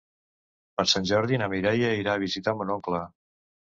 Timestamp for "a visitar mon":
2.17-2.77